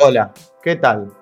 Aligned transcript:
Hola, 0.00 0.32
¿qué 0.62 0.76
tal? 0.76 1.12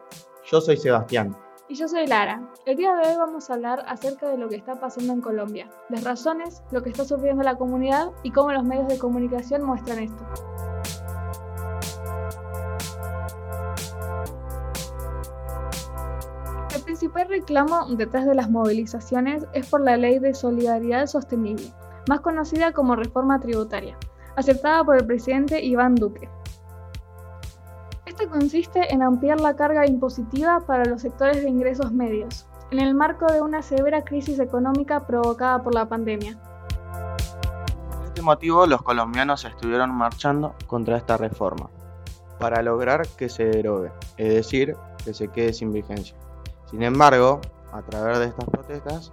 Yo 0.44 0.60
soy 0.60 0.76
Sebastián. 0.76 1.36
Y 1.68 1.74
yo 1.74 1.88
soy 1.88 2.06
Lara. 2.06 2.40
El 2.66 2.76
día 2.76 2.94
de 2.94 3.08
hoy 3.08 3.16
vamos 3.16 3.50
a 3.50 3.54
hablar 3.54 3.82
acerca 3.88 4.28
de 4.28 4.38
lo 4.38 4.48
que 4.48 4.54
está 4.54 4.78
pasando 4.78 5.12
en 5.12 5.20
Colombia, 5.20 5.68
las 5.88 6.04
razones, 6.04 6.62
lo 6.70 6.80
que 6.80 6.90
está 6.90 7.04
sufriendo 7.04 7.42
la 7.42 7.56
comunidad 7.56 8.12
y 8.22 8.30
cómo 8.30 8.52
los 8.52 8.62
medios 8.62 8.86
de 8.86 8.96
comunicación 8.96 9.64
muestran 9.64 9.98
esto. 9.98 10.24
El 16.72 16.82
principal 16.82 17.28
reclamo 17.28 17.86
detrás 17.96 18.24
de 18.24 18.36
las 18.36 18.48
movilizaciones 18.48 19.46
es 19.52 19.68
por 19.68 19.80
la 19.80 19.96
Ley 19.96 20.20
de 20.20 20.32
Solidaridad 20.32 21.06
Sostenible, 21.06 21.72
más 22.08 22.20
conocida 22.20 22.72
como 22.72 22.94
reforma 22.94 23.40
tributaria, 23.40 23.98
aceptada 24.36 24.84
por 24.84 24.96
el 24.96 25.06
presidente 25.06 25.60
Iván 25.60 25.96
Duque. 25.96 26.28
Este 28.10 28.26
consiste 28.26 28.92
en 28.92 29.04
ampliar 29.04 29.40
la 29.40 29.54
carga 29.54 29.86
impositiva 29.86 30.58
para 30.66 30.84
los 30.84 31.00
sectores 31.00 31.44
de 31.44 31.48
ingresos 31.48 31.92
medios, 31.92 32.44
en 32.72 32.80
el 32.80 32.92
marco 32.92 33.26
de 33.26 33.40
una 33.40 33.62
severa 33.62 34.02
crisis 34.02 34.40
económica 34.40 35.06
provocada 35.06 35.62
por 35.62 35.76
la 35.76 35.88
pandemia. 35.88 36.36
Por 37.88 38.06
este 38.06 38.20
motivo, 38.20 38.66
los 38.66 38.82
colombianos 38.82 39.44
estuvieron 39.44 39.94
marchando 39.94 40.56
contra 40.66 40.96
esta 40.96 41.18
reforma, 41.18 41.70
para 42.40 42.62
lograr 42.62 43.06
que 43.16 43.28
se 43.28 43.44
derogue, 43.44 43.92
es 44.16 44.34
decir, 44.34 44.74
que 45.04 45.14
se 45.14 45.28
quede 45.28 45.52
sin 45.52 45.72
vigencia. 45.72 46.16
Sin 46.68 46.82
embargo, 46.82 47.40
a 47.72 47.80
través 47.82 48.18
de 48.18 48.24
estas 48.24 48.46
protestas, 48.46 49.12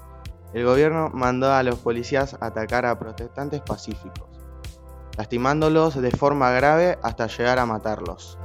el 0.53 0.65
gobierno 0.65 1.11
mandó 1.13 1.53
a 1.53 1.61
los 1.61 1.75
policías 1.75 2.35
atacar 2.39 2.87
a 2.87 2.97
protestantes 2.97 3.61
pacíficos, 3.61 4.27
lastimándolos 5.19 6.01
de 6.01 6.09
forma 6.09 6.49
grave 6.49 6.97
hasta 7.03 7.27
llegar 7.27 7.59
a 7.59 7.67
matarlos. 7.67 8.39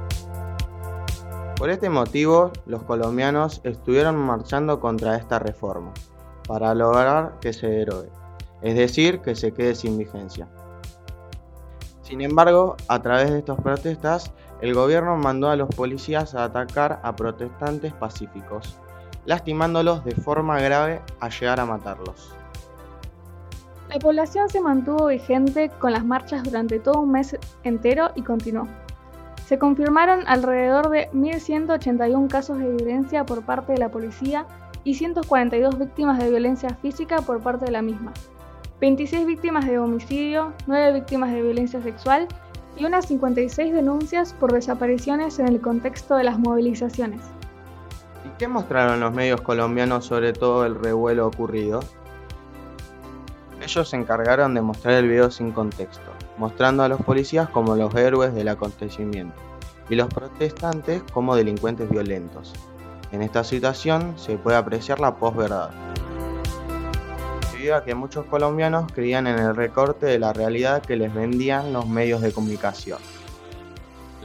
Por 1.63 1.69
este 1.69 1.89
motivo, 1.89 2.51
los 2.65 2.83
colombianos 2.83 3.61
estuvieron 3.63 4.17
marchando 4.17 4.81
contra 4.81 5.15
esta 5.15 5.39
reforma, 5.39 5.93
para 6.45 6.75
lograr 6.75 7.39
que 7.39 7.53
se 7.53 7.67
derogue, 7.67 8.09
es 8.61 8.75
decir, 8.75 9.21
que 9.21 9.33
se 9.33 9.53
quede 9.53 9.73
sin 9.73 9.97
vigencia. 9.97 10.49
Sin 12.01 12.19
embargo, 12.19 12.75
a 12.89 13.01
través 13.01 13.31
de 13.31 13.39
estas 13.39 13.61
protestas, 13.61 14.33
el 14.59 14.73
gobierno 14.73 15.15
mandó 15.15 15.49
a 15.49 15.55
los 15.55 15.73
policías 15.73 16.35
a 16.35 16.43
atacar 16.43 16.99
a 17.01 17.15
protestantes 17.15 17.93
pacíficos, 17.93 18.77
lastimándolos 19.25 20.03
de 20.03 20.15
forma 20.15 20.59
grave 20.59 21.01
a 21.21 21.29
llegar 21.29 21.61
a 21.61 21.65
matarlos. 21.65 22.35
La 23.87 23.99
población 23.99 24.49
se 24.49 24.59
mantuvo 24.59 25.07
vigente 25.07 25.69
con 25.79 25.93
las 25.93 26.03
marchas 26.03 26.43
durante 26.43 26.79
todo 26.79 26.99
un 26.99 27.11
mes 27.13 27.37
entero 27.63 28.11
y 28.15 28.21
continuó. 28.21 28.67
Se 29.53 29.59
confirmaron 29.59 30.23
alrededor 30.25 30.89
de 30.89 31.11
1.181 31.11 32.27
casos 32.27 32.57
de 32.57 32.73
violencia 32.73 33.23
por 33.23 33.43
parte 33.43 33.73
de 33.73 33.77
la 33.77 33.89
policía 33.89 34.47
y 34.83 34.95
142 34.95 35.77
víctimas 35.77 36.17
de 36.17 36.31
violencia 36.31 36.69
física 36.81 37.17
por 37.17 37.39
parte 37.39 37.65
de 37.65 37.71
la 37.71 37.83
misma, 37.83 38.13
26 38.81 39.27
víctimas 39.27 39.67
de 39.67 39.77
homicidio, 39.77 40.53
9 40.65 40.93
víctimas 40.93 41.31
de 41.31 41.43
violencia 41.43 41.79
sexual 41.83 42.27
y 42.77 42.85
unas 42.85 43.05
56 43.05 43.75
denuncias 43.75 44.33
por 44.33 44.51
desapariciones 44.51 45.37
en 45.37 45.47
el 45.47 45.61
contexto 45.61 46.15
de 46.15 46.23
las 46.23 46.39
movilizaciones. 46.39 47.21
¿Y 48.25 48.35
qué 48.39 48.47
mostraron 48.47 49.01
los 49.01 49.13
medios 49.13 49.41
colombianos 49.41 50.03
sobre 50.03 50.33
todo 50.33 50.65
el 50.65 50.73
revuelo 50.73 51.27
ocurrido? 51.27 51.81
Ellos 53.61 53.87
se 53.87 53.97
encargaron 53.97 54.55
de 54.55 54.61
mostrar 54.63 54.95
el 54.95 55.09
video 55.09 55.29
sin 55.29 55.51
contexto, 55.51 56.09
mostrando 56.37 56.83
a 56.83 56.87
los 56.87 57.01
policías 57.01 57.49
como 57.49 57.75
los 57.75 57.93
héroes 57.95 58.33
del 58.33 58.47
acontecimiento 58.47 59.35
y 59.89 59.95
los 59.95 60.07
protestantes 60.07 61.03
como 61.13 61.35
delincuentes 61.35 61.89
violentos. 61.89 62.53
En 63.11 63.21
esta 63.21 63.43
situación 63.43 64.13
se 64.17 64.37
puede 64.37 64.57
apreciar 64.57 64.99
la 64.99 65.15
posverdad, 65.15 65.71
debido 67.51 67.75
a 67.75 67.83
que 67.83 67.95
muchos 67.95 68.25
colombianos 68.25 68.91
creían 68.91 69.27
en 69.27 69.37
el 69.37 69.55
recorte 69.55 70.05
de 70.05 70.19
la 70.19 70.33
realidad 70.33 70.81
que 70.81 70.95
les 70.95 71.13
vendían 71.13 71.73
los 71.73 71.87
medios 71.87 72.21
de 72.21 72.31
comunicación. 72.31 72.99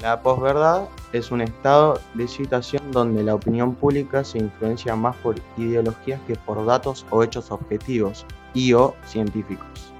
La 0.00 0.22
posverdad 0.22 0.88
es 1.12 1.30
un 1.30 1.41
estado 1.41 2.00
de 2.14 2.28
situación 2.28 2.91
donde 2.92 3.24
la 3.24 3.34
opinión 3.34 3.74
pública 3.74 4.22
se 4.22 4.38
influencia 4.38 4.94
más 4.94 5.16
por 5.16 5.36
ideologías 5.56 6.20
que 6.26 6.36
por 6.36 6.64
datos 6.64 7.04
o 7.10 7.22
hechos 7.22 7.50
objetivos, 7.50 8.24
y 8.54 8.72
o 8.72 8.94
científicos. 9.06 9.92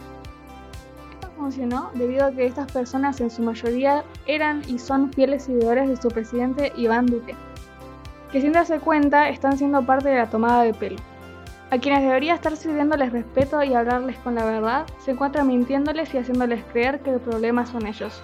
Funcionó 1.39 1.91
debido 1.95 2.27
a 2.27 2.33
que 2.33 2.47
estas 2.47 2.71
personas 2.73 3.21
en 3.21 3.31
su 3.31 3.43
mayoría 3.43 4.03
eran 4.27 4.63
y 4.67 4.81
son 4.81 5.13
fieles 5.13 5.45
seguidores 5.45 5.89
de 5.89 5.97
su 5.97 6.09
presidente 6.09 6.73
Iván 6.77 7.07
Duque, 7.07 7.37
que 8.33 8.41
sin 8.41 8.53
darse 8.53 8.81
cuenta 8.81 9.29
están 9.29 9.57
siendo 9.57 9.87
parte 9.87 10.09
de 10.09 10.17
la 10.17 10.29
tomada 10.29 10.65
de 10.65 10.75
pelo. 10.75 10.99
A 11.71 11.79
quienes 11.79 12.03
debería 12.03 12.35
estar 12.35 12.57
sirviéndoles 12.57 13.13
respeto 13.13 13.63
y 13.63 13.73
hablarles 13.73 14.19
con 14.19 14.35
la 14.35 14.45
verdad, 14.45 14.85
se 15.05 15.13
encuentran 15.13 15.47
mintiéndoles 15.47 16.13
y 16.13 16.19
haciéndoles 16.19 16.65
creer 16.73 17.01
que 17.01 17.11
el 17.11 17.21
problema 17.21 17.67
son 17.67 17.87
ellos, 17.87 18.21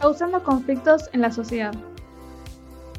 causando 0.00 0.44
conflictos 0.44 1.10
en 1.12 1.22
la 1.22 1.32
sociedad, 1.32 1.74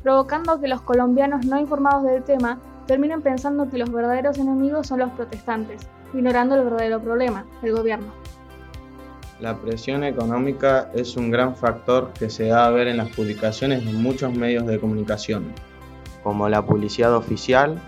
provocando 0.03 0.59
que 0.59 0.67
los 0.67 0.81
colombianos 0.81 1.45
no 1.45 1.57
informados 1.57 2.03
del 2.03 2.23
tema 2.23 2.59
terminen 2.85 3.21
pensando 3.21 3.69
que 3.69 3.77
los 3.77 3.91
verdaderos 3.91 4.37
enemigos 4.37 4.87
son 4.87 4.99
los 4.99 5.11
protestantes, 5.11 5.87
ignorando 6.13 6.55
el 6.55 6.65
verdadero 6.65 6.99
problema, 6.99 7.45
el 7.61 7.71
gobierno. 7.71 8.22
La 9.39 9.57
presión 9.57 10.03
económica 10.03 10.89
es 10.93 11.17
un 11.17 11.31
gran 11.31 11.55
factor 11.55 12.11
que 12.17 12.29
se 12.29 12.47
da 12.47 12.65
a 12.65 12.69
ver 12.69 12.87
en 12.87 12.97
las 12.97 13.09
publicaciones 13.09 13.83
de 13.83 13.91
muchos 13.91 14.33
medios 14.33 14.65
de 14.67 14.79
comunicación, 14.79 15.53
como 16.23 16.47
la 16.49 16.65
publicidad 16.65 17.15
oficial, 17.15 17.81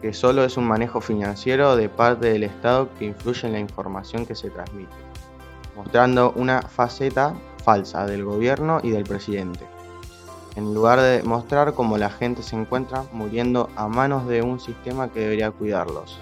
que 0.00 0.12
solo 0.12 0.44
es 0.44 0.56
un 0.56 0.64
manejo 0.64 1.00
financiero 1.00 1.76
de 1.76 1.88
parte 1.88 2.32
del 2.32 2.44
Estado 2.44 2.88
que 2.98 3.06
influye 3.06 3.46
en 3.46 3.52
la 3.52 3.60
información 3.60 4.24
que 4.24 4.34
se 4.34 4.50
transmite, 4.50 4.92
mostrando 5.76 6.32
una 6.36 6.62
faceta 6.62 7.34
falsa 7.64 8.06
del 8.06 8.24
gobierno 8.24 8.80
y 8.82 8.90
del 8.90 9.04
presidente, 9.04 9.66
en 10.56 10.74
lugar 10.74 11.00
de 11.00 11.22
mostrar 11.22 11.74
cómo 11.74 11.98
la 11.98 12.10
gente 12.10 12.42
se 12.42 12.56
encuentra 12.56 13.04
muriendo 13.12 13.68
a 13.76 13.88
manos 13.88 14.26
de 14.26 14.42
un 14.42 14.60
sistema 14.60 15.08
que 15.08 15.20
debería 15.20 15.50
cuidarlos. 15.50 16.18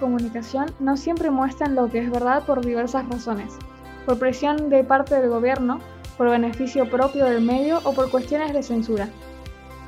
Comunicación 0.00 0.72
no 0.80 0.96
siempre 0.96 1.30
muestran 1.30 1.74
lo 1.74 1.90
que 1.90 1.98
es 1.98 2.10
verdad 2.10 2.44
por 2.44 2.64
diversas 2.64 3.06
razones, 3.08 3.52
por 4.06 4.18
presión 4.18 4.70
de 4.70 4.82
parte 4.82 5.20
del 5.20 5.28
gobierno, 5.28 5.78
por 6.16 6.30
beneficio 6.30 6.90
propio 6.90 7.26
del 7.26 7.42
medio 7.42 7.80
o 7.84 7.92
por 7.92 8.10
cuestiones 8.10 8.54
de 8.54 8.62
censura. 8.62 9.08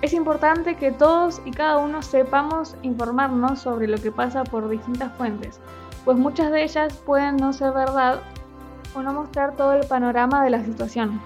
Es 0.03 0.13
importante 0.13 0.77
que 0.77 0.93
todos 0.93 1.41
y 1.47 1.51
cada 1.51 1.79
uno 1.79 2.03
sepamos 2.03 2.77
informarnos 2.83 3.61
sobre 3.61 3.89
lo 3.89 3.97
que 3.97 4.13
pasa 4.13 4.45
por 4.45 4.69
distintas 4.69 5.13
fuentes, 5.15 5.61
pues 6.05 6.19
muchas 6.19 6.53
de 6.53 6.65
ellas 6.65 6.95
pueden 7.07 7.37
no 7.37 7.53
ser 7.53 7.73
verdad 7.73 8.21
o 8.95 9.01
no 9.01 9.15
mostrar 9.15 9.57
todo 9.57 9.73
el 9.73 9.87
panorama 9.87 10.45
de 10.45 10.51
la 10.51 10.63
situación. 10.63 11.21